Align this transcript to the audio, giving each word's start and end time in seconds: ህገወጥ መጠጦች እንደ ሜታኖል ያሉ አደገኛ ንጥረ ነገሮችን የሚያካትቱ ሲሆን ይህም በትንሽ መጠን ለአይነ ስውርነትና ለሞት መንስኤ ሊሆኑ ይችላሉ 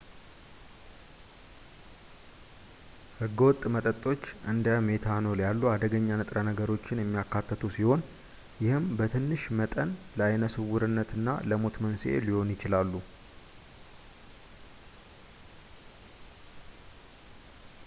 ህገወጥ 3.19 3.61
መጠጦች 3.75 4.23
እንደ 4.51 4.67
ሜታኖል 4.87 5.39
ያሉ 5.45 5.61
አደገኛ 5.73 6.07
ንጥረ 6.21 6.41
ነገሮችን 6.49 7.01
የሚያካትቱ 7.01 7.61
ሲሆን 7.75 8.01
ይህም 8.65 8.85
በትንሽ 9.01 9.43
መጠን 9.59 9.91
ለአይነ 10.21 10.47
ስውርነትና 10.55 11.37
ለሞት 11.51 11.77
መንስኤ 11.85 12.15
ሊሆኑ 12.29 12.47
ይችላሉ 12.55 12.93